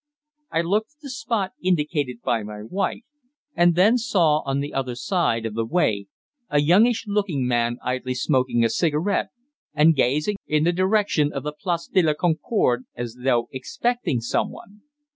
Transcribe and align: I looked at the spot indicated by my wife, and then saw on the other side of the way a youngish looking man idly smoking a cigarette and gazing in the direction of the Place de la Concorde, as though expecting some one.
I 0.49 0.61
looked 0.61 0.93
at 0.95 1.01
the 1.03 1.11
spot 1.11 1.51
indicated 1.61 2.21
by 2.23 2.41
my 2.41 2.63
wife, 2.63 3.03
and 3.55 3.75
then 3.75 3.99
saw 3.99 4.39
on 4.47 4.59
the 4.59 4.73
other 4.73 4.95
side 4.95 5.45
of 5.45 5.53
the 5.53 5.63
way 5.63 6.07
a 6.49 6.59
youngish 6.59 7.05
looking 7.07 7.45
man 7.45 7.77
idly 7.83 8.15
smoking 8.15 8.63
a 8.65 8.69
cigarette 8.69 9.27
and 9.75 9.95
gazing 9.95 10.37
in 10.47 10.63
the 10.63 10.73
direction 10.73 11.31
of 11.31 11.43
the 11.43 11.53
Place 11.53 11.85
de 11.85 12.01
la 12.01 12.15
Concorde, 12.15 12.85
as 12.95 13.15
though 13.23 13.47
expecting 13.51 14.21
some 14.21 14.49
one. 14.49 14.81